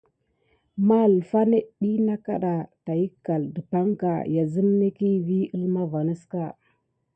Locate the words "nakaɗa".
2.07-2.53